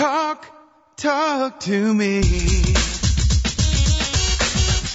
[0.00, 0.48] Talk,
[0.96, 2.22] talk to me.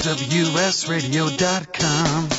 [0.02, 2.30] WSRadio.com.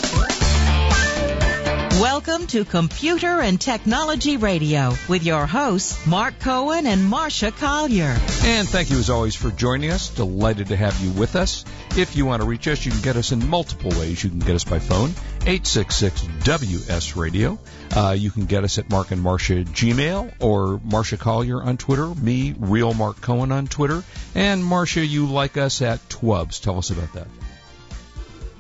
[2.00, 8.16] Welcome to Computer and Technology Radio with your hosts, Mark Cohen and Marcia Collier.
[8.42, 10.08] And thank you as always for joining us.
[10.08, 11.64] Delighted to have you with us.
[11.96, 14.22] If you want to reach us, you can get us in multiple ways.
[14.22, 15.08] You can get us by phone,
[15.40, 17.58] 866-WS Radio.
[17.90, 22.14] Uh, you can get us at Mark and Marcia Gmail or Marcia Collier on Twitter,
[22.14, 26.60] me, Real Mark Cohen on Twitter, and Marcia, you like us at Twubs.
[26.60, 27.28] Tell us about that.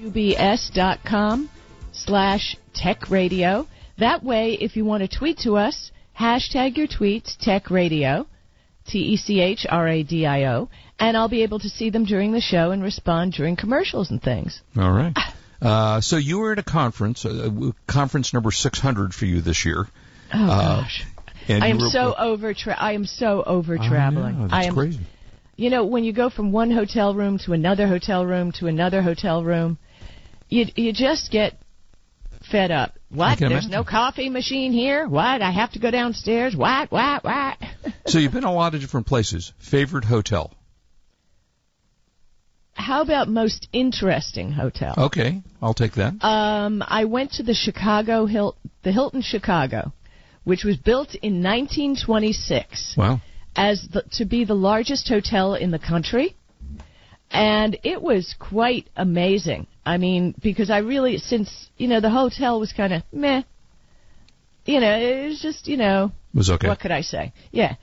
[0.02, 1.50] ubs.com
[1.92, 3.66] slash tech radio.
[3.98, 8.26] That way, if you want to tweet to us, hashtag your tweets tech radio,
[8.86, 11.90] T E C H R A D I O, and I'll be able to see
[11.90, 14.60] them during the show and respond during commercials and things.
[14.76, 15.16] All right.
[15.60, 17.50] Uh, so you were at a conference, uh,
[17.86, 19.86] conference number 600 for you this year.
[20.34, 21.04] Oh Uh, gosh.
[21.48, 24.38] And I am were- so over tra- I am so over I traveling.
[24.48, 25.00] know, I am crazy.
[25.56, 29.00] you know, when you go from one hotel room to another hotel room to another
[29.02, 29.78] hotel room,
[30.48, 31.58] you you just get
[32.50, 32.98] fed up.
[33.08, 33.38] What?
[33.38, 33.70] There's imagine.
[33.70, 35.06] no coffee machine here?
[35.08, 35.40] What?
[35.42, 36.54] I have to go downstairs?
[36.56, 36.90] What?
[36.90, 37.24] What?
[37.24, 37.56] What?
[38.08, 39.52] So you've been a lot of different places.
[39.58, 40.52] Favorite hotel?
[42.76, 44.94] How about most interesting hotel?
[44.96, 46.22] Okay, I'll take that.
[46.22, 49.92] Um, I went to the Chicago Hil- the Hilton Chicago,
[50.44, 52.94] which was built in 1926.
[52.96, 53.20] Wow.
[53.56, 56.36] as the, to be the largest hotel in the country.
[57.30, 59.66] And it was quite amazing.
[59.84, 63.42] I mean, because I really, since, you know, the hotel was kind of meh,
[64.64, 66.68] you know, it was just, you know, Was okay.
[66.68, 67.32] what could I say?
[67.50, 67.76] Yeah.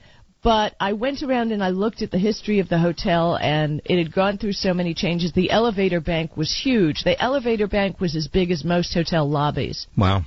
[0.44, 3.98] But I went around and I looked at the history of the hotel, and it
[3.98, 5.32] had gone through so many changes.
[5.32, 7.04] The elevator bank was huge.
[7.04, 10.26] The elevator bank was as big as most hotel lobbies Wow.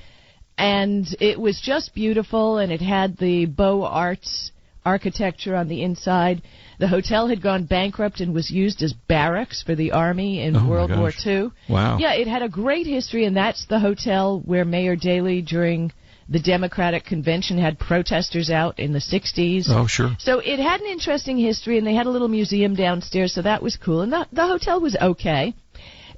[0.57, 4.53] and it was just beautiful and it had the Beaux Arts
[4.87, 6.41] architecture on the inside.
[6.79, 10.67] The hotel had gone bankrupt and was used as barracks for the army in Oh,
[10.69, 11.13] World War.
[11.27, 11.51] II.
[11.69, 11.99] Wow.
[11.99, 15.93] Yeah, it had a great history and that's the hotel where Mayor Daley during
[16.29, 19.67] the Democratic convention had protesters out in the 60s.
[19.69, 20.17] Oh, sure.
[20.19, 23.63] So it had an interesting history, and they had a little museum downstairs, so that
[23.63, 24.03] was cool.
[24.03, 25.55] And the, the hotel was okay,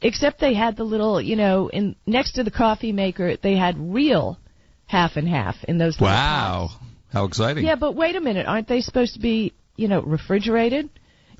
[0.01, 3.77] except they had the little, you know, in next to the coffee maker, they had
[3.79, 4.39] real
[4.87, 5.99] half and half in those.
[6.01, 6.71] Wow.
[7.13, 7.65] How exciting.
[7.65, 10.89] Yeah, but wait a minute, aren't they supposed to be, you know, refrigerated?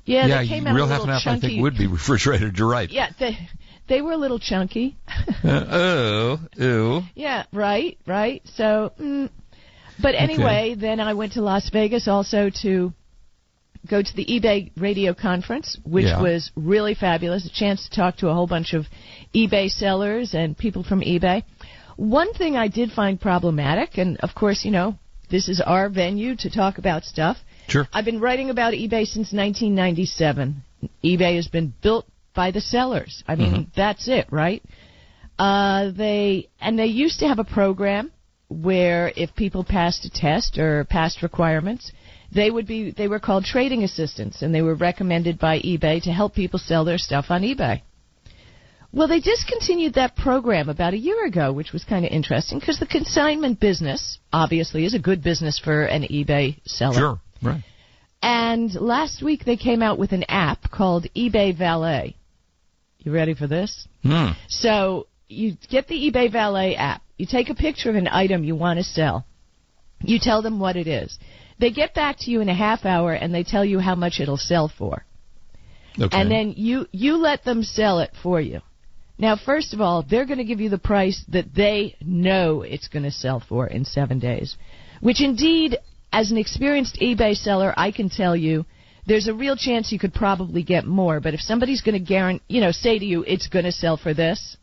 [0.05, 1.27] Yeah, yeah they came out real a half and half.
[1.27, 2.57] I think would be refrigerated.
[2.57, 2.89] You're right.
[2.89, 3.37] Yeah, they
[3.89, 4.97] they were a little chunky.
[5.43, 7.01] Uh, oh, ew.
[7.15, 8.41] Yeah, right, right.
[8.55, 9.29] So, mm,
[10.01, 12.93] but anyway, then I went to Las Vegas also to
[13.89, 16.21] go to the eBay radio conference, which Yeah.
[16.21, 17.45] was really fabulous.
[17.45, 18.85] A chance to talk to a whole bunch of
[19.33, 21.43] eBay sellers and people from eBay.
[21.95, 24.95] One thing I did find problematic, and of course, you know,
[25.29, 27.37] this is our venue to talk about stuff.
[27.67, 27.87] Sure.
[27.93, 30.63] I've been writing about eBay since 1997.
[31.03, 33.23] eBay has been built by the sellers.
[33.27, 33.69] I mean, Mm-hmm.
[33.75, 34.63] that's it, right?
[35.37, 38.11] Uh, they and they used to have a program
[38.49, 41.91] where if people passed a test or passed requirements,
[42.33, 46.11] they would be they were called trading assistants and they were recommended by eBay to
[46.11, 47.81] help people sell their stuff on eBay.
[48.91, 52.79] Well, they discontinued that program about a year ago, which was kind of interesting because
[52.79, 56.95] the consignment business obviously is a good business for an eBay seller.
[56.95, 57.19] Sure.
[57.43, 57.63] Right.
[58.21, 62.15] And last week they came out with an app called eBay Valet.
[62.99, 63.87] You ready for this?
[64.03, 64.31] Hmm.
[64.47, 67.01] So you get the eBay Valet app.
[67.17, 69.25] You take a picture of an item you want to sell.
[70.01, 71.17] You tell them what it is.
[71.59, 74.19] They get back to you in a half hour and they tell you how much
[74.19, 75.05] it'll sell for.
[75.99, 76.17] Okay.
[76.17, 78.61] And then you you let them sell it for you.
[79.17, 82.87] Now, first of all, they're going to give you the price that they know it's
[82.87, 84.55] going to sell for in 7 days.
[85.01, 85.77] Which indeed
[86.13, 88.65] as an experienced eBay seller, I can tell you
[89.09, 92.43] there's a real chance you could probably get more, but if somebody's going to guarantee,
[92.47, 94.55] you know, say to you it's going to sell for this,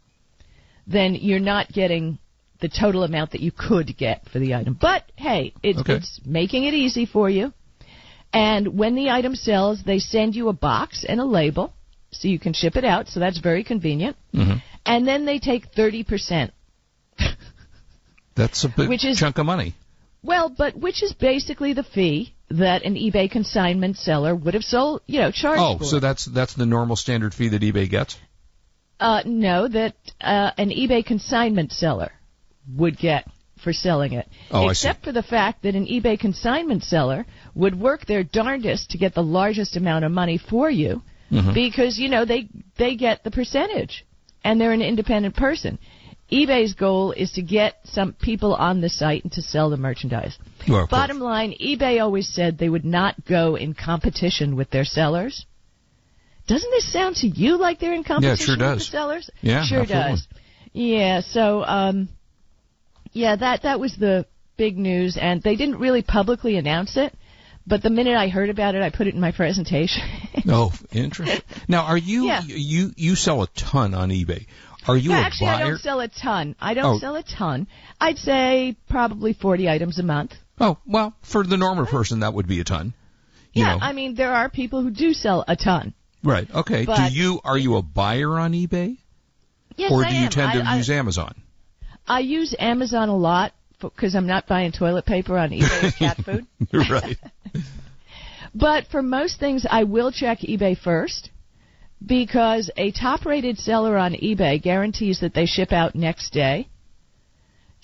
[0.87, 2.19] then you're not getting
[2.61, 4.79] the total amount that you could get for the item.
[4.81, 5.97] But hey, it's, Okay.
[5.97, 7.53] it's making it easy for you.
[8.33, 11.73] And when the item sells, they send you a box and a label
[12.13, 13.09] so you can ship it out.
[13.09, 14.17] So that's very convenient.
[14.33, 14.63] Mhm.
[14.87, 16.51] And then they take 30%.
[18.35, 19.75] That's a big Which is- chunk of money.
[20.23, 25.03] Well, but which is basically the fee that an eBay consignment seller would have sold,
[25.07, 25.85] you know, charged Oh, for.
[25.85, 28.17] so that's that's the normal standard fee that eBay gets.
[29.01, 32.13] Uh, no, that uh, an eBay consignment seller
[32.77, 33.27] would get
[33.63, 34.27] for selling it.
[34.51, 34.69] Oh.
[34.69, 39.15] Except for the fact that an eBay consignment seller would work their darndest to get
[39.15, 41.03] the largest amount of money for you
[41.33, 41.55] Mhm.
[41.55, 44.05] because, you know, they, they get the percentage
[44.45, 45.79] and they're an independent person.
[46.31, 50.39] eBay's goal is to get some people on the site and to sell the merchandise.
[50.69, 55.47] Well, Bottom line, eBay always said they would not go in competition with their sellers.
[56.47, 59.31] Doesn't this sound to you like they're in competition sure with the sellers?
[59.43, 60.11] Yeah, sure absolutely.
[60.13, 60.29] does.
[60.73, 62.09] Yeah, so um
[63.13, 64.27] yeah, that that was the
[64.57, 67.15] big news and they didn't really publicly announce it,
[67.67, 70.03] but the minute I heard about it, I put it in my presentation.
[70.49, 71.41] Oh, interesting.
[71.69, 72.43] Now, are you Yeah.
[72.47, 74.47] you you sell a ton on eBay?
[74.87, 75.65] Are you no, a actually, buyer?
[75.65, 76.55] I don't sell a ton.
[76.61, 76.99] I don't Oh.
[77.01, 77.67] sell a ton.
[78.01, 80.33] I'd say probably 40 items a month.
[80.61, 82.95] Oh, well, for the normal person, that would be a ton.
[83.53, 83.79] Yeah, know.
[83.83, 85.95] I mean, there are people who do sell a ton.
[86.23, 86.49] right.
[86.55, 86.85] Okay.
[86.85, 88.99] do you are you a buyer on eBay,
[89.77, 90.31] Yes, or I do you am.
[90.31, 91.35] tend to I, I- use Amazon?
[92.09, 96.17] I use Amazon a lot because I'm not buying toilet paper on eBay or cat
[96.19, 96.47] food.
[96.91, 97.17] right.
[98.55, 101.29] But for most things, I will check eBay first
[102.05, 106.69] because a top-rated seller on eBay guarantees that they ship out next day.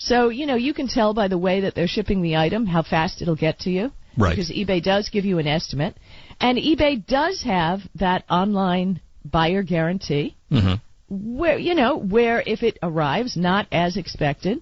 [0.07, 2.83] So, you know, you can tell by the way that they're shipping the item how
[2.83, 3.91] fast it'll get to you.
[4.17, 4.31] Right.
[4.31, 5.95] Because eBay does give you an estimate.
[6.39, 10.73] And eBay does have that online buyer guarantee hmm
[11.09, 14.59] where you know where if it arrives not as expected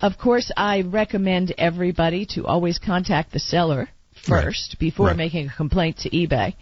[0.00, 3.88] of course i recommend everybody to always contact the seller
[4.28, 5.16] first before Right.
[5.16, 6.54] making a complaint to ebay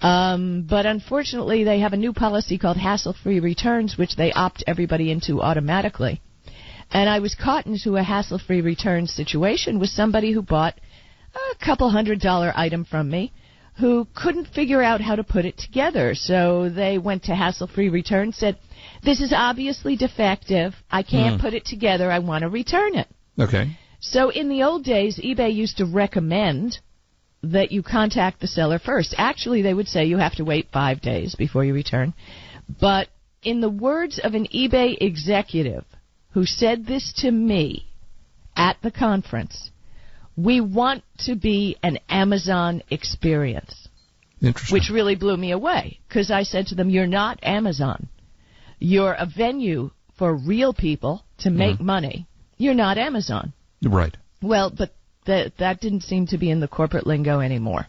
[0.00, 4.62] um, but unfortunately they have a new policy called hassle free returns which they opt
[4.66, 6.20] everybody into automatically
[6.90, 10.74] and i was caught into a hassle free return situation with somebody who bought
[11.34, 13.32] a couple hundred dollar item from me
[13.78, 16.14] who couldn't figure out how to put it together.
[16.14, 18.56] So they went to hassle free return, said,
[19.02, 20.74] This is obviously defective.
[20.90, 21.40] I can't Mm.
[21.42, 22.10] put it together.
[22.10, 23.06] I want to return it.
[23.38, 23.76] Okay.
[24.00, 26.78] So in the old days, eBay used to recommend
[27.42, 29.14] that you contact the seller first.
[29.18, 32.14] Actually, they would say you have to wait five days before you return.
[32.80, 33.08] But
[33.42, 35.84] in the words of an eBay executive
[36.36, 37.86] who said this to me
[38.54, 39.70] at the conference,
[40.36, 43.88] we want to be an Amazon experience
[44.42, 44.74] Interesting.
[44.74, 48.10] which really blew me away because I said to them, "You're not Amazon.
[48.78, 52.26] You're a venue for real people to make money.
[52.58, 54.14] You're not Amazon." right.
[54.42, 54.94] Well, but
[55.24, 57.86] that that didn't seem to be in the corporate lingo anymore.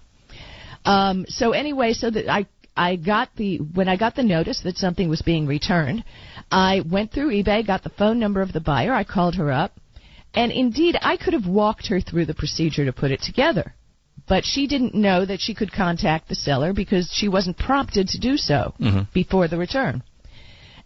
[0.85, 2.45] Um, so anyway, so that I
[2.77, 6.03] I got the when I got the notice that something was being returned,
[6.51, 9.79] I went through eBay, got the phone number of the buyer, I called her up,
[10.33, 13.73] and indeed I could have walked her through the procedure to put it together.
[14.27, 18.19] But she didn't know that she could contact the seller because she wasn't prompted to
[18.19, 19.11] do so Mhm.
[19.13, 20.03] before the return.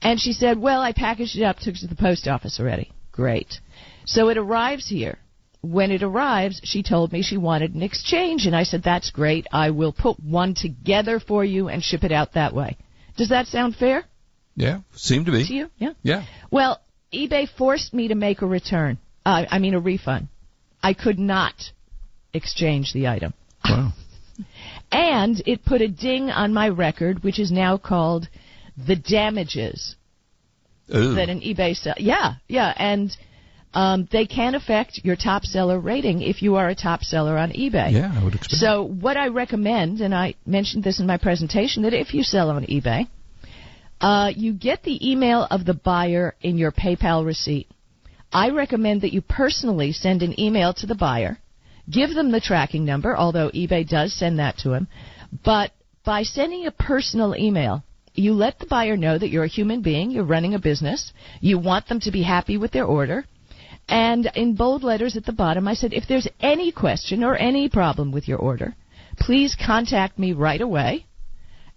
[0.02, 2.92] And she said, Well, I packaged it up, took it to the post office already.
[3.12, 3.60] Great.
[4.06, 5.18] So it arrives here.
[5.62, 9.46] When it arrives, she told me she wanted an exchange, and I said, That's great.
[9.52, 12.78] I will put one together for you and ship it out that way.
[13.16, 14.06] Does that sound fair
[14.56, 14.80] Yeah.
[14.96, 15.46] Seem to be.
[15.46, 15.70] to you?
[15.78, 15.94] Yeah.
[16.02, 16.26] Yeah.
[16.50, 16.82] Well,
[17.14, 18.98] eBay forced me to make a return.
[19.26, 20.30] Uh, I mean, a refund.
[20.82, 21.54] I could not
[22.34, 23.34] exchange the item.
[23.64, 23.94] Wow.
[24.92, 28.28] And it put a ding on my record, which is now called
[28.76, 29.96] the damages
[30.94, 31.14] Ooh.
[31.16, 31.94] that an eBay sell.
[31.98, 33.16] Yeah, yeah, and
[33.74, 37.52] um, they can affect your top seller rating if you are a top seller on
[37.52, 37.92] eBay.
[37.92, 38.60] yeah, I would expect.
[38.60, 42.50] So what I recommend, and I mentioned this in my presentation, that if you sell
[42.50, 43.08] on eBay,
[44.02, 47.68] uh, you get the email of the buyer in your PayPal receipt.
[48.34, 51.38] I recommend that you personally send an email to the buyer,
[51.90, 54.88] give them the tracking number, although eBay does send that to him,
[55.44, 55.72] but
[56.04, 60.12] by sending a personal email, you let the buyer know that you're a human being,
[60.12, 63.26] you're running a business, you want them to be happy with their order,
[63.92, 67.68] and in bold letters at the bottom, I said, if there's any question or any
[67.68, 68.74] problem with your order,
[69.20, 71.06] please contact me right away,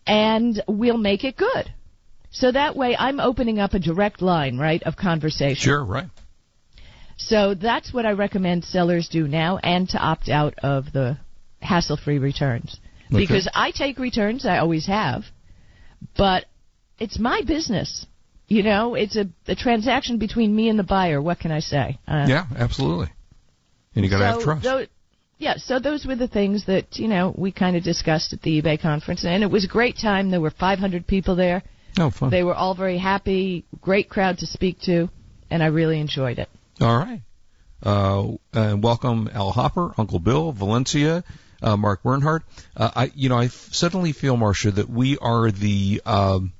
[0.07, 1.73] and we'll make it good.
[2.31, 5.57] So that way, I'm opening up a direct line, right, of conversation.
[5.57, 5.85] sure.
[5.85, 6.09] Right.
[7.17, 11.19] So that's what I recommend sellers do now, and to opt out of the
[11.61, 12.79] hassle-free returns.
[13.07, 13.19] Okay.
[13.19, 15.25] Because I take returns, I always have,
[16.17, 16.45] but
[17.01, 18.07] it's my business.
[18.49, 21.21] You know, it's a, a transaction between me and the buyer.
[21.21, 21.99] What can I say?
[22.07, 22.45] Uh, Yeah.
[22.57, 23.09] Absolutely.
[23.95, 24.65] And you got to have trust.
[25.39, 28.61] yeah, so those were the things that, you know, we kind of discussed at the
[28.63, 29.25] eBay conference.
[29.25, 30.31] And it was a great time.
[30.31, 31.63] There were 500 people there.
[31.99, 32.31] oh, fun.
[32.31, 35.09] They were all very happy, great crowd to speak to,
[35.51, 36.49] and I really enjoyed it.
[36.81, 37.23] All right.
[37.83, 41.23] Uh, and welcome Al Hopper, Uncle Bill, Valencia,
[41.63, 42.43] uh, Mark Bernhardt.
[42.77, 46.53] Uh, I, you know, I f- suddenly feel, Marcia, that we are the, um,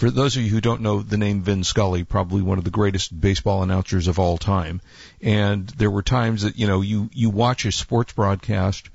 [0.00, 2.70] for those of you who don't know the name Vin Scully, probably one of the
[2.70, 4.80] greatest baseball announcers of all time.
[5.20, 8.88] And there were times that, you know, you, you watch a sports broadcast,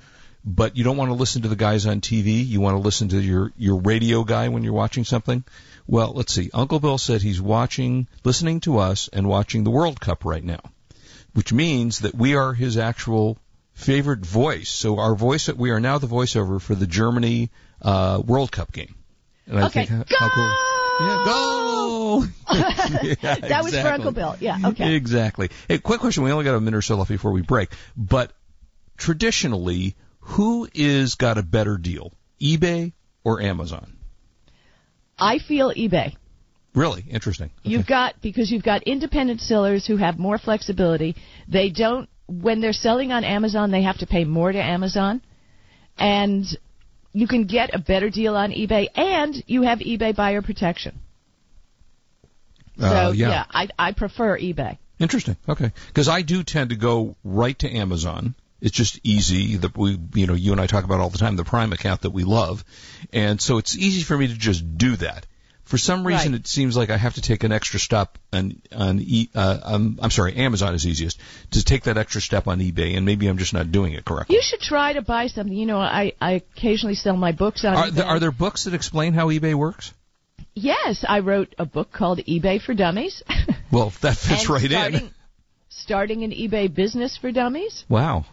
[0.44, 2.44] but you don't want to listen to the guys on TV.
[2.44, 5.44] You want to listen to your, your radio guy when you're watching something.
[5.86, 6.50] Well, let's see.
[6.56, 10.62] Uncle Bill said he's watching, listening to us and watching the World Cup right now
[11.34, 13.38] which means that we are his actual
[13.74, 14.70] favorite voice.
[14.70, 18.96] So our voice, we are now the voiceover for the Germany uh, World Cup game.
[19.46, 20.30] And I okay, think, go!
[20.34, 20.75] Cool.
[21.00, 22.24] Yeah, go!
[22.54, 24.36] yeah, that was for Uncle Bill.
[24.40, 24.96] Yeah, okay.
[24.96, 25.50] Exactly.
[25.68, 26.24] Hey, quick question.
[26.24, 27.70] We only got a minute or so left before we break.
[27.98, 28.32] But
[28.98, 33.98] traditionally, who is got a better deal, eBay or Amazon?
[35.18, 36.16] I feel eBay.
[36.74, 37.52] Really interesting.
[37.60, 37.70] Okay.
[37.70, 41.16] You've got because you've got independent sellers who have more flexibility.
[41.48, 45.22] They don't when they're selling on Amazon, they have to pay more to Amazon,
[45.98, 46.46] and
[47.16, 51.00] you can get a better deal on eBay, and you have eBay buyer protection.
[52.78, 54.78] So uh, yeah, yeah I, I prefer eBay.
[55.00, 55.38] Interesting.
[55.48, 58.36] Okay, because I do tend to go right to Amazon.
[58.60, 61.38] It's just easy that we, you know, you and I talk about all the time
[61.38, 62.66] the Prime account that we love,
[63.14, 65.26] and so it's easy for me to just do that.
[65.66, 66.42] For some reason, right.
[66.42, 70.00] it seems like I have to take an extra step on on e, uh, um,
[70.02, 71.20] I'm sorry, Amazon is easiest
[71.52, 74.36] to take that extra step on eBay, and maybe I'm just not doing it correctly.
[74.36, 75.56] You should try to buy something.
[75.56, 77.76] You know, I I occasionally sell my books on.
[77.76, 77.96] Are, eBay.
[77.96, 79.92] There, are there books that explain how eBay works?
[80.54, 83.22] Yes, I wrote a book called eBay for Dummies.
[83.72, 85.14] Well, that fits right starting, in.
[85.68, 87.84] Starting an eBay business for dummies.
[87.90, 88.26] Wow.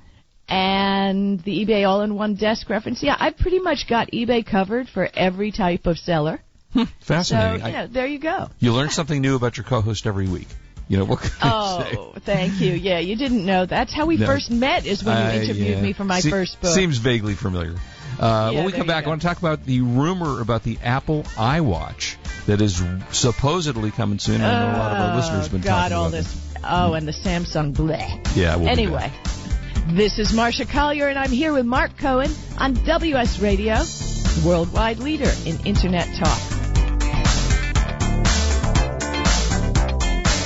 [0.46, 3.02] And the eBay all-in-one desk reference.
[3.02, 6.40] Yeah, I pretty much got eBay covered for every type of seller.
[7.00, 7.60] Fascinating.
[7.60, 8.48] So, know, there you go.
[8.58, 10.48] You learn something new about your co-host every week.
[10.88, 12.72] You know what oh, thank you.
[12.72, 13.64] Yeah, you didn't know.
[13.64, 14.26] That's how we no.
[14.26, 14.84] first met.
[14.84, 15.80] Is when you interviewed yeah.
[15.80, 16.74] me for my Se- first book.
[16.74, 17.76] Seems vaguely familiar.
[18.18, 20.78] Uh, yeah, when we come back, I want to talk about the rumor about the
[20.82, 24.42] Apple iWatch that is supposedly coming soon.
[24.42, 26.52] I know a lot of our listeners have been God, talking all about this.
[26.64, 28.36] Oh, and the Samsung bleh.
[28.36, 28.56] Yeah.
[28.56, 29.10] We'll anyway,
[29.88, 33.82] this is Marcia Collier, and I'm here with Mark Cohen on WS Radio,
[34.44, 36.51] worldwide leader in Internet talk.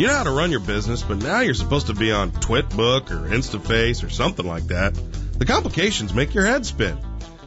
[0.00, 3.10] You know how to run your business, but now you're supposed to be on Twitbook
[3.10, 4.98] or InstaFace or something like that.
[5.38, 6.96] The complications make your head spin.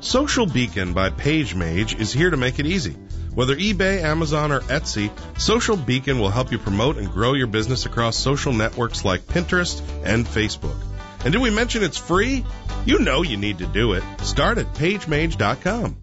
[0.01, 2.91] Social Beacon by PageMage is here to make it easy.
[3.33, 7.87] Whether eBay, Amazon, or Etsy, Social Beacon will help you promote and grow your business
[7.87, 10.79] across social networks like Pinterest and Facebook.
[11.23, 12.45] And did we mention it's free?
[12.85, 14.03] You know you need to do it.
[14.21, 16.02] Start at pagemage.com.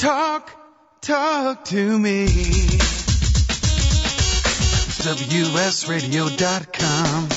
[0.00, 0.50] Talk,
[1.02, 2.26] talk to me.
[5.04, 7.28] WSRadio.com.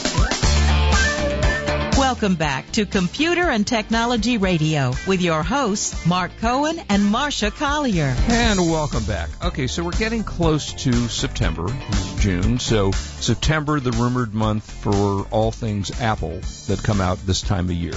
[1.97, 8.15] Welcome back to Computer and Technology Radio with your hosts, Mark Cohen and Marcia Collier.
[8.29, 9.29] And welcome back.
[9.43, 12.59] Okay, so we're getting close to September, this June.
[12.59, 17.75] So September, the rumored month for all things Apple that come out this time of
[17.75, 17.91] year.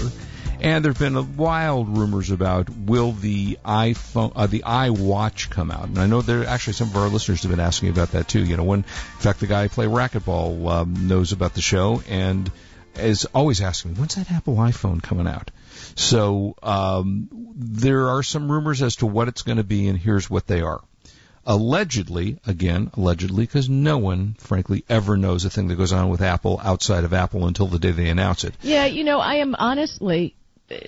[0.61, 5.89] And there've been wild rumors about will the iPhone, uh, the iWatch come out?
[5.89, 8.45] And I know there actually some of our listeners have been asking about that too.
[8.45, 8.85] You know, when in
[9.21, 12.51] fact the guy who play racquetball um, knows about the show and
[12.99, 15.51] is always asking me, when's that Apple iPhone coming out?
[15.95, 20.31] So um, there are some rumors as to what it's going to be, and here's
[20.31, 20.81] what they are.
[21.49, 26.21] Allegedly, again, allegedly, because no one, frankly, ever knows a thing that goes on with
[26.21, 28.55] Apple outside of Apple until the day they announce it.
[28.63, 30.35] Yeah, you know, I am honestly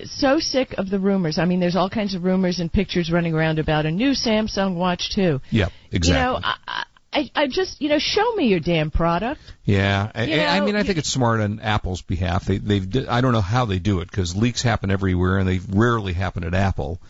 [0.05, 1.37] so sick of the rumors.
[1.37, 4.75] I mean, there's all kinds of rumors and pictures running around about a new Samsung
[4.75, 5.41] Watch too.
[5.51, 6.07] Yep, exactly.
[6.09, 9.41] You know, I, I, I just, you know, show me your damn product.
[9.63, 12.45] Yeah, I, know, I mean, I think it's smart on Apple's behalf.
[12.45, 15.59] They, they've, I don't know how they do it because leaks happen everywhere and they
[15.69, 17.01] rarely happen at Apple.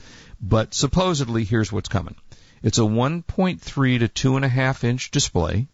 [0.41, 2.15] But supposedly, here's what's coming.
[2.63, 5.67] It's a 1.3 to 2.5 inch display.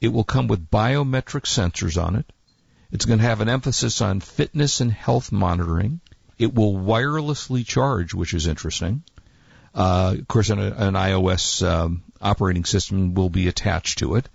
[0.00, 2.26] It will come with biometric sensors on it.
[2.90, 6.00] It's going to have an emphasis on fitness and health monitoring.
[6.38, 9.02] It will wirelessly charge, which is interesting.
[9.74, 14.28] Uh, of course, an, an iOS um, operating system will be attached to it.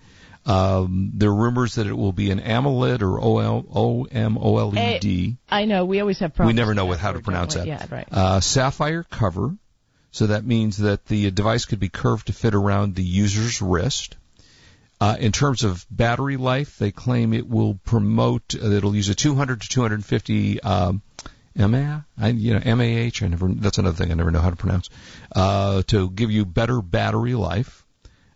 [0.45, 3.63] Um, there are rumors that it will be an AMOLED or OL,
[4.11, 5.37] OMOLED.
[5.49, 6.55] I know we always have problems.
[6.55, 7.65] We never know with how to pronounce that.
[7.65, 8.07] Yeah, right.
[8.11, 9.55] Uh, sapphire cover,
[10.11, 14.17] so that means that the device could be curved to fit around the user's wrist.
[15.03, 18.55] Uh, in terms of battery life, they claim it will promote.
[18.55, 21.01] Uh, it'll use a 200 to 250 um,
[21.57, 21.99] mAh.
[22.17, 23.11] I, you know, mAh.
[23.21, 23.49] I never.
[23.49, 24.89] That's another thing I never know how to pronounce.
[25.35, 27.82] Uh, to give you better battery life.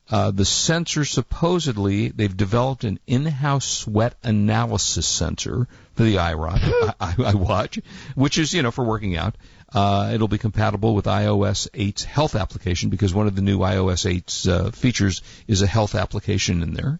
[0.09, 6.93] Uh, the sensor supposedly they've developed an in-house sweat analysis sensor for the iRod, I,
[6.99, 7.79] I, I watch,
[8.15, 9.35] which is you know for working out.
[9.73, 14.09] Uh, it'll be compatible with iOS 8's health application because one of the new iOS
[14.09, 16.99] 8's uh, features is a health application in there.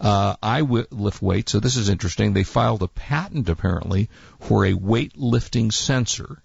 [0.00, 2.32] Uh, I w- lift weights, so this is interesting.
[2.32, 4.08] They filed a patent apparently
[4.40, 6.42] for a weightlifting sensor.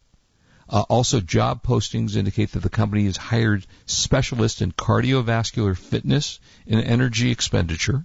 [0.74, 6.84] Uh, also, job postings indicate that the company has hired specialists in cardiovascular fitness and
[6.84, 8.04] energy expenditure.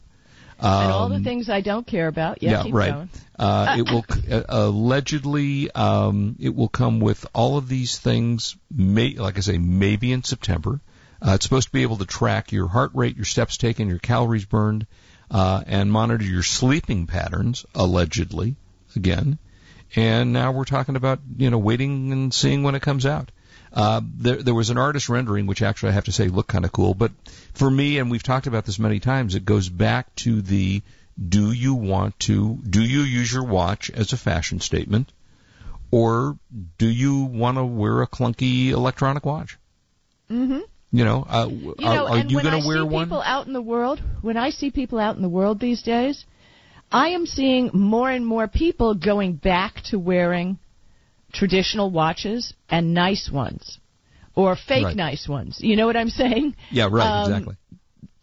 [0.60, 2.42] Um, and all the things I don't care about.
[2.42, 3.08] Yeah, keep right.
[3.38, 8.54] Uh, it will uh, allegedly um, it will come with all of these things.
[8.70, 10.78] May, like I say, maybe in September.
[11.26, 13.98] Uh, it's supposed to be able to track your heart rate, your steps taken, your
[13.98, 14.86] calories burned,
[15.30, 17.64] uh, and monitor your sleeping patterns.
[17.74, 18.56] Allegedly,
[18.94, 19.38] again.
[19.96, 23.30] And now we're talking about you know waiting and seeing when it comes out.
[23.72, 26.64] Uh, there, there was an artist rendering, which actually I have to say looked kind
[26.64, 26.94] of cool.
[26.94, 27.12] But
[27.54, 30.82] for me, and we've talked about this many times, it goes back to the
[31.28, 35.12] do you want to, do you use your watch as a fashion statement?
[35.90, 36.38] Or
[36.78, 39.58] do you want to wear a clunky electronic watch?
[40.30, 40.60] Mm-hmm.
[40.92, 42.82] You know, uh, You know, are, are and you when going I to wear see
[42.82, 43.06] one?
[43.06, 46.24] people out in the world, when I see people out in the world these days,
[46.90, 50.58] I am seeing more and more people going back to wearing
[51.32, 53.78] traditional watches and nice ones,
[54.34, 54.96] or fake Right.
[54.96, 55.58] nice ones.
[55.60, 56.56] You know what I'm saying?
[56.70, 57.56] Yeah, right, Um, exactly.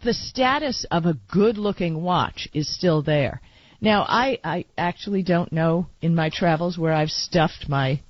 [0.03, 3.41] The status of a good-looking watch is still there.
[3.81, 8.01] Now, I, I actually don't know in my travels where I've stuffed my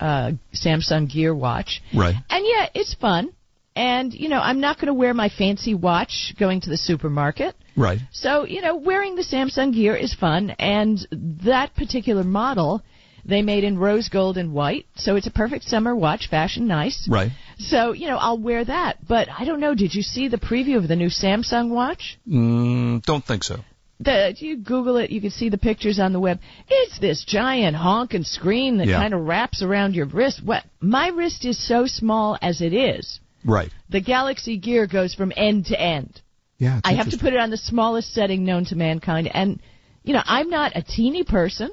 [0.00, 1.82] uh, Samsung Gear watch.
[1.94, 2.14] Right.
[2.30, 3.32] And yeah, it's fun.
[3.76, 7.54] And, you know, I'm not going to wear my fancy watch going to the supermarket.
[7.76, 7.98] Right.
[8.12, 10.50] So, you know, wearing the Samsung Gear is fun.
[10.58, 10.98] And
[11.44, 12.82] that particular model,
[13.24, 14.86] they made in rose gold and white.
[14.96, 17.08] So it's a perfect summer watch, fashion nice.
[17.08, 17.30] Right.
[17.58, 18.98] So, you know, I'll wear that.
[19.06, 22.18] But I don't know, did you see the preview of the new Samsung watch?
[22.28, 23.60] Mm, don't think so.
[24.00, 26.40] The, you Google it, you can see the pictures on the web.
[26.68, 28.96] It's this giant honking screen that Yeah.
[28.96, 30.42] kind of wraps around your wrist.
[30.42, 33.20] What my wrist is so small as it is.
[33.44, 33.70] Right.
[33.88, 36.20] The Galaxy Gear goes from end to end.
[36.58, 36.80] Yeah.
[36.84, 39.30] I have to put it on the smallest setting known to mankind.
[39.32, 39.60] And,
[40.04, 41.70] you know, I'm not a teeny person.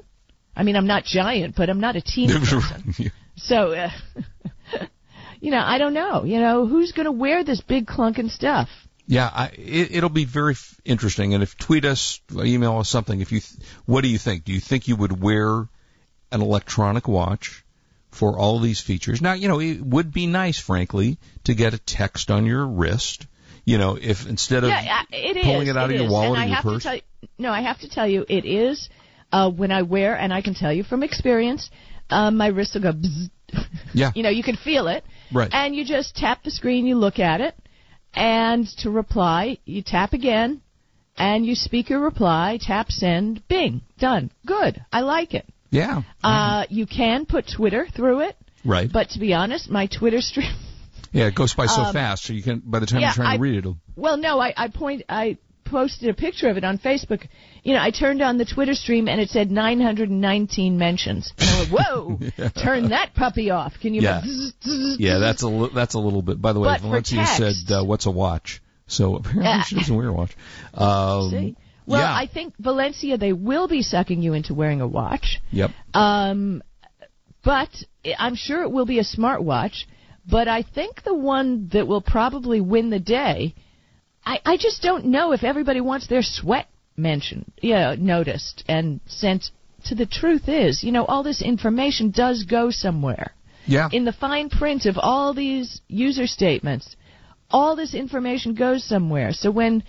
[0.56, 3.12] I mean, I'm not giant, but I'm not a teeny person.
[3.36, 3.90] So, uh,
[5.40, 6.24] you know, I don't know.
[6.24, 8.68] You know, who's going to wear this big clunking stuff?
[9.06, 11.34] Yeah, I, it, it'll be very f- interesting.
[11.34, 13.20] And if tweet us, email us something.
[13.20, 14.44] If you, th- what do you think?
[14.44, 15.68] Do you think you would wear
[16.30, 17.64] an electronic watch
[18.10, 19.20] for all these features?
[19.20, 23.26] Now, you know, it would be nice, frankly, to get a text on your wrist.
[23.64, 26.12] You know, if instead of yeah, it pulling is, it out it of your is.
[26.12, 26.82] wallet and or I your have purse.
[26.82, 27.02] To tell you,
[27.38, 28.88] no, I have to tell you, it is
[29.30, 31.68] uh, when I wear, and I can tell you from experience,
[32.10, 32.92] uh, my wrist will go.
[32.92, 33.30] Bzz.
[33.92, 34.12] Yeah.
[34.14, 35.04] you know, you can feel it.
[35.32, 35.50] Right.
[35.52, 37.54] And you just tap the screen, you look at it,
[38.14, 40.62] and to reply, you tap again,
[41.16, 44.30] and you speak your reply, tap send, bing, done.
[44.46, 44.82] Good.
[44.92, 45.46] I like it.
[45.70, 46.02] Yeah.
[46.24, 48.90] Uh, you can put Twitter through it, Right.
[48.92, 50.52] but to be honest, my Twitter stream.
[51.10, 52.60] Yeah, it goes by so Um, fast, so you can.
[52.62, 53.78] By the time yeah, you're trying I- to read it, it'll.
[53.96, 57.26] Well, no, I, I point, I posted a picture of it on Facebook.
[57.62, 61.32] You know, I turned on the Twitter stream and it said 919 mentions.
[61.38, 63.72] And I went, whoa, turn that puppy off.
[63.80, 64.02] Can you?
[64.02, 64.22] Yeah.
[64.98, 66.42] Yeah, that's a li- that's a little bit.
[66.42, 67.36] By the way, But Valencia text-
[67.68, 69.62] said, uh, "What's a watch?" So apparently Yeah.
[69.62, 70.36] she doesn't wear a watch.
[70.74, 71.56] Um, See?
[71.88, 72.14] Well, yeah.
[72.14, 75.40] I think Valencia, they will be sucking you into wearing a watch.
[75.50, 75.70] Yep.
[75.94, 76.62] Um,
[77.42, 77.70] but
[78.18, 79.84] I'm sure it will be a smartwatch.
[80.30, 83.54] But I think the one that will probably win the day,
[84.24, 89.00] I, I just don't know if everybody wants their sweat mentioned, you know, noticed and
[89.06, 89.50] sent.
[89.84, 93.32] To the truth is, you know, all this information does go somewhere.
[93.64, 93.88] Yeah.
[93.92, 96.96] In the fine print of all these user statements,
[97.50, 99.32] all this information goes somewhere.
[99.32, 99.84] So when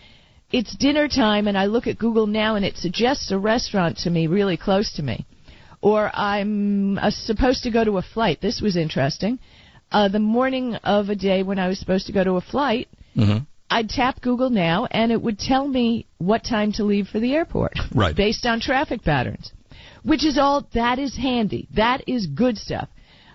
[0.51, 4.09] it's dinner time and I look at Google now and it suggests a restaurant to
[4.09, 5.25] me really close to me,
[5.81, 8.41] or I'm uh, supposed to go to a flight.
[8.41, 9.39] This was interesting.
[9.91, 12.87] Uh, the morning of a day when I was supposed to go to a flight,
[13.15, 13.45] Mhm.
[13.71, 17.35] I'd tap Google now and it would tell me what time to leave for the
[17.35, 17.73] airport.
[17.93, 18.15] Right.
[18.15, 19.51] Based on traffic patterns.
[20.03, 21.67] Which is all, that is handy.
[21.75, 22.87] That is good stuff.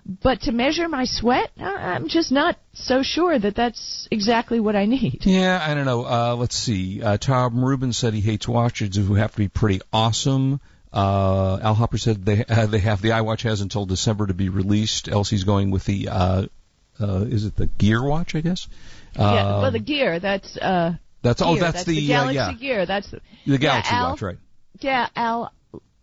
[0.06, 4.84] But to measure my sweat, I'm just not so sure that that's exactly what I
[4.84, 5.24] need.
[5.24, 6.04] Yeah, I don't know.
[6.04, 7.02] Uh, let's see.
[7.02, 10.60] Uh, Tom Rubin said he hates watches who have to be pretty awesome.
[10.92, 14.48] Uh, Al Hopper said they uh, they have the iWatch has until December to be
[14.50, 15.08] released.
[15.08, 16.46] Elsie's going with the uh,
[17.00, 18.34] uh, is it the Gear Watch?
[18.34, 18.68] I guess.
[19.16, 21.60] yeah, well, Um, the gear, that's, uh, that's oh, gear.
[21.60, 22.86] that's, the, uh, Galaxy yeah, gear.
[22.86, 24.36] That's the, the Galaxy yeah, Al, Watch, right?
[24.80, 25.52] Yeah, Al.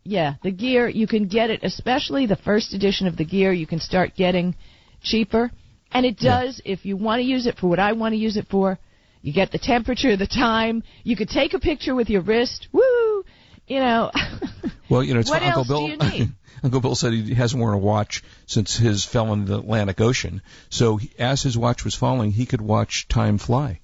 [0.03, 3.51] Yeah, the gear you can get it, especially the first edition of the gear.
[3.53, 4.55] You can start getting
[5.03, 5.51] cheaper,
[5.91, 8.35] and it does if you want to use it for what I want to use
[8.37, 8.79] it for.
[9.21, 10.81] You get the temperature, the time.
[11.03, 12.67] You could take a picture with your wrist.
[12.71, 13.23] Woo!
[13.67, 14.11] You know.
[14.89, 15.87] Well, you know, it's What Uncle Bill.
[15.87, 16.29] do you need?
[16.63, 20.41] Uncle Bill said he hasn't worn a watch since his fell in the Atlantic Ocean.
[20.69, 23.79] So he, as his watch was falling, he could watch time fly.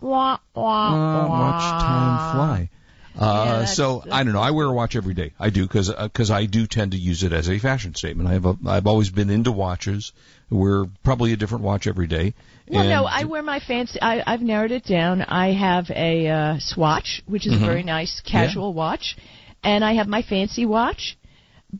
[0.00, 2.70] wah, wah, Uh, watch time fly.
[3.16, 4.40] Uh, that's- so I don't know.
[4.40, 5.32] I wear a watch every day.
[5.38, 8.28] I do because because I do tend to use it as a fashion statement.
[8.28, 10.12] I have a, I've always been into watches.
[10.50, 12.34] I wear probably a different watch every day.
[12.68, 14.00] Well, and, no, I wear my fancy.
[14.00, 15.22] I, I've narrowed it down.
[15.22, 17.62] I have a uh, Swatch, which is Mhm.
[17.62, 19.16] a very nice casual watch,
[19.62, 21.16] and I have my fancy watch.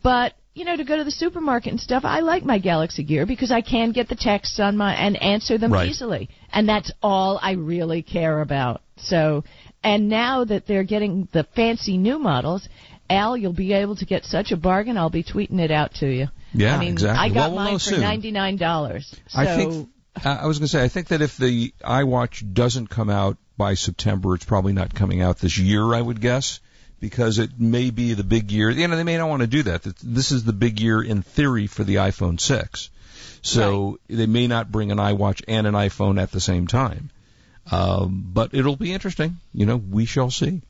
[0.02, 3.26] But you know, to go to the supermarket and stuff, I like my Galaxy Gear
[3.26, 5.88] because I can get the texts on my and answer them Right.
[5.88, 8.82] easily, and that's all I really care about.
[8.98, 9.42] So,
[9.84, 12.68] and now that they're getting the fancy new models.
[13.10, 14.96] Al, you'll be able to get such a bargain.
[14.96, 16.28] I'll be tweeting it out to you.
[16.54, 17.22] Yeah, I mean, exactly.
[17.22, 19.14] I got Well, we'll mine for ninety nine dollars.
[19.28, 19.90] So I think
[20.24, 23.74] I was going to say I think that if the iWatch doesn't come out by
[23.74, 25.92] September, it's probably not coming out this year.
[25.94, 26.60] I would guess
[26.98, 28.70] because it may be the big year.
[28.70, 29.82] You know, they may not want to do that.
[29.82, 32.90] That- This is the big year in theory for the iPhone 6.
[33.42, 37.10] So they may not bring an iWatch and an iPhone at the same time.
[37.70, 39.36] Um, but it'll be interesting.
[39.52, 40.62] You know, we shall see.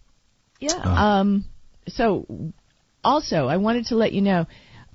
[0.60, 0.74] Yeah.
[0.74, 0.88] Uh.
[0.88, 1.44] Um,
[1.88, 2.52] so,
[3.02, 4.46] also, I wanted to let you know,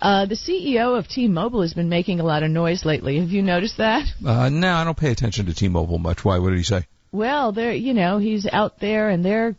[0.02, 3.20] uh, the CEO of T-Mobile has been making a lot of noise lately.
[3.20, 4.06] Have you noticed that?
[4.26, 6.24] Uh, no, I don't pay attention to T-Mobile much.
[6.24, 6.40] Why?
[6.40, 6.88] What did he say?
[7.12, 9.56] Well, they're, you know, he's out there and they're,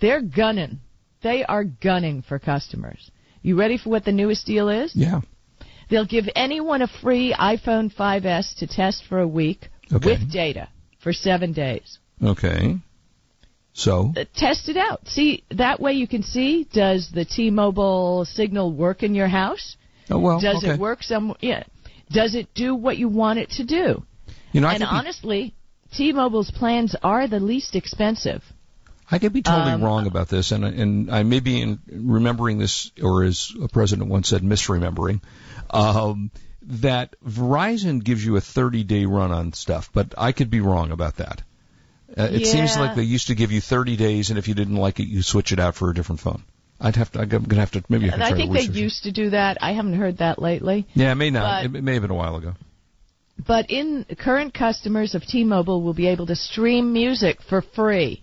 [0.00, 0.80] they're gunning.
[1.22, 3.10] They are gunning for customers.
[3.42, 4.92] You ready for what the newest deal is?
[4.94, 5.22] Yeah.
[5.90, 10.06] They'll give anyone a free iPhone 5S to test for a week Okay.
[10.06, 10.68] with data
[10.98, 11.98] for seven days.
[12.22, 12.76] Okay.
[13.74, 15.06] So Uh, test it out.
[15.06, 19.76] See, that way you can see does the T-Mobile signal work in your house?
[20.10, 20.72] Oh, well, does okay.
[20.74, 21.34] it work some?
[21.40, 21.62] Yeah.
[22.10, 24.02] Does it do what you want it to do?
[24.52, 25.54] you know, I and be- honestly,
[25.96, 28.42] T-Mobile's plans are the least expensive.
[29.10, 32.58] I could be totally Um, wrong about this, and and I may be in remembering
[32.58, 35.20] this, or as a president once said, misremembering.
[35.70, 36.30] Um,
[36.68, 40.90] that Verizon gives you a 30 day run on stuff, but I could be wrong
[40.90, 41.42] about that.
[42.16, 44.76] Uh, it seems like they used to give you 30 days, and if you didn't
[44.76, 46.42] like it, you switch it out for a different phone.
[46.80, 47.20] I'd have to.
[47.20, 47.82] I'm gonna have to.
[47.88, 49.58] Maybe I can I think to they used to do that.
[49.60, 50.86] I haven't heard that lately.
[50.94, 51.64] Yeah, it may not.
[51.64, 52.54] but- It, may have been a while ago.
[53.46, 58.22] but in current customers of T-Mobile will be able to stream music for free.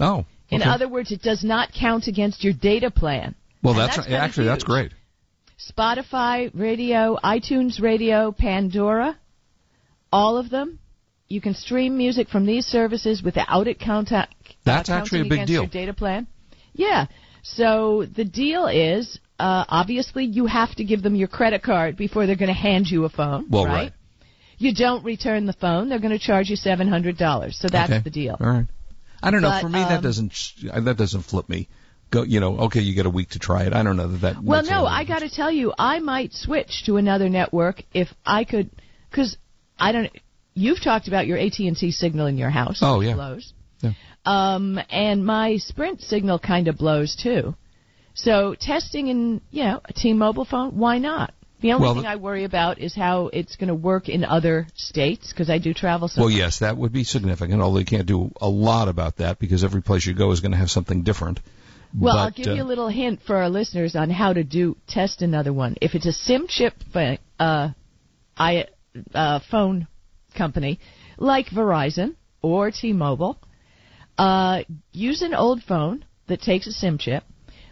[0.00, 0.24] Oh.
[0.48, 3.34] In other words, it does not count against your data plan.
[3.62, 4.92] well, and that's, that's actually that's great.
[5.58, 9.18] Spotify Radio, iTunes Radio, Pandora,
[10.12, 10.78] all of them.
[11.28, 14.34] You can stream music from these services without it contact.
[14.64, 15.62] That's uh, actually a big deal.
[15.62, 16.26] Your data plan.
[16.74, 17.06] Yeah.
[17.42, 22.26] So the deal is, uh, obviously, you have to give them your credit card before
[22.26, 23.46] they're going to hand you a phone.
[23.48, 23.72] Well, right?
[23.72, 23.92] right.
[24.58, 27.58] You don't return the phone, they're going to charge you seven hundred dollars.
[27.58, 28.02] So that's okay.
[28.02, 28.36] the deal.
[28.38, 28.66] All right.
[29.22, 29.48] I don't know.
[29.48, 30.32] But, For me, that um, doesn't
[30.84, 31.68] that doesn't flip me.
[32.12, 32.58] Go, you know.
[32.66, 33.72] Okay, you get a week to try it.
[33.72, 34.44] I don't know that that.
[34.44, 38.44] Well, no, I got to tell you, I might switch to another network if I
[38.44, 38.70] could,
[39.10, 39.36] because
[39.78, 40.10] I don't.
[40.54, 42.80] You've talked about your AT and T signal in your house.
[42.82, 43.14] Oh, yeah.
[43.14, 43.52] blows.
[43.80, 43.92] Yeah.
[44.26, 47.56] Um, and my Sprint signal kind of blows too.
[48.14, 51.32] So testing in, you know, a T-Mobile phone, why not?
[51.62, 54.66] The only Well, thing I worry about is how it's going to work in other
[54.74, 56.38] states because I do travel so Well, much.
[56.38, 57.62] yes, that would be significant.
[57.62, 60.52] Although you can't do a lot about that because every place you go is going
[60.52, 61.40] to have something different.
[61.98, 64.44] Well, but, I'll give uh, you a little hint for our listeners on how to
[64.44, 65.76] do test another one.
[65.80, 66.74] If it's a SIM chip
[67.38, 67.68] uh,
[68.36, 68.66] I,
[69.14, 69.86] uh, phone
[70.36, 70.80] company
[71.18, 73.38] like Verizon or T-Mobile,
[74.16, 77.24] uh, use an old phone that takes a SIM chip,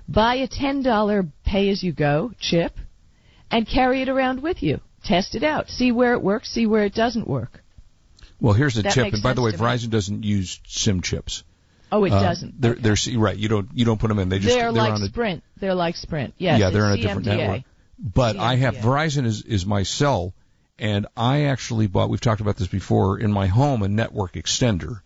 [0.08, 2.72] buy a ten dollar pay-as-you-go chip,
[3.50, 4.80] and carry it around with you.
[5.04, 5.68] Test it out.
[5.70, 6.50] See where it works.
[6.50, 7.62] See where it doesn't work.
[8.40, 9.12] Well, here's a That chip.
[9.14, 9.52] And by the way.
[9.52, 11.42] Verizon doesn't use SIM chips.
[11.92, 12.60] Oh, it Uh, doesn't.
[12.60, 13.36] They're, they're right.
[13.36, 14.28] You don't you don't put them in.
[14.28, 15.42] They just they're, they're like on a, Sprint.
[15.58, 16.34] They're like Sprint.
[16.38, 17.62] Yes, yeah, they're on a it's different network.
[17.98, 20.32] But I have Verizon is is my cell,
[20.78, 22.08] and I actually bought.
[22.08, 25.00] We've talked about this before in my home a network extender,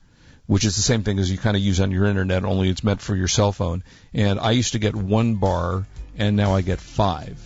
[0.46, 2.84] which is the same thing as you kind of use on your internet, only it's
[2.84, 3.82] meant for your cell phone.
[4.12, 7.36] And I used to get one bar, and now I get five.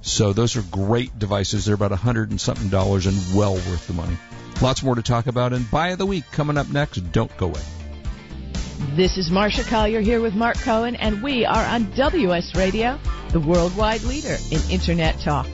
[0.00, 1.64] So those are great devices.
[1.64, 4.16] They're about a hundred and something dollars, and well worth the money.
[4.62, 7.12] Lots more to talk about, and buy of the week coming up next.
[7.12, 7.60] Don't go away.
[8.78, 12.98] This is Marcia Collier here with Mark Cohen, and we are on WS Radio,
[13.30, 15.46] the worldwide leader in Internet talk.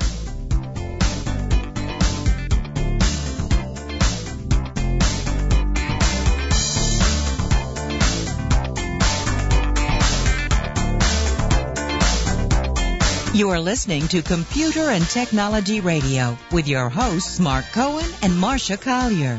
[13.33, 18.77] You are listening to Computer and Technology Radio with your hosts Mark Cohen and Marcia
[18.77, 19.39] Collier.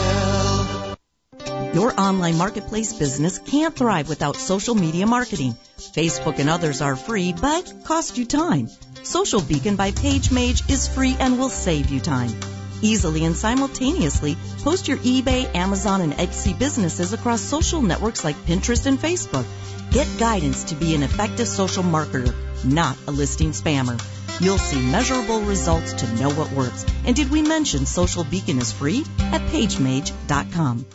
[1.73, 5.55] Your online marketplace business can't thrive without social media marketing.
[5.79, 8.67] Facebook and others are free, but cost you time.
[9.03, 12.37] Social Beacon by PageMage is free and will save you time.
[12.81, 18.85] Easily and simultaneously post your eBay, Amazon, and Etsy businesses across social networks like Pinterest
[18.85, 19.45] and Facebook.
[19.91, 23.97] Get guidance to be an effective social marketer, not a listing spammer.
[24.41, 26.85] You'll see measurable results to know what works.
[27.05, 30.85] And did we mention Social Beacon is free at pagemage.com?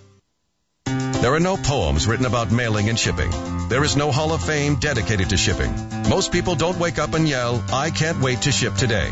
[1.21, 3.31] There are no poems written about mailing and shipping.
[3.69, 5.73] There is no Hall of Fame dedicated to shipping.
[6.09, 9.11] Most people don't wake up and yell, I can't wait to ship today.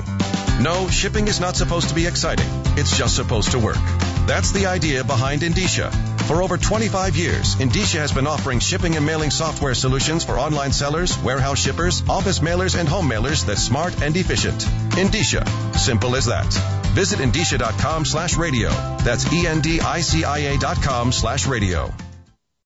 [0.61, 2.47] No, shipping is not supposed to be exciting.
[2.77, 3.83] It's just supposed to work.
[4.27, 5.91] That's the idea behind Endicia.
[6.29, 10.73] For over 25 years, Endicia has been offering shipping and mailing software solutions for online
[10.73, 14.61] sellers, warehouse shippers, office mailers, and home mailers that's smart and efficient.
[15.03, 15.45] Endicia.
[15.77, 16.74] Simple as that.
[16.95, 18.71] Visit endicia.com slash radio.
[18.99, 21.93] That's E-N-D-I-C-I-A dot com slash radio.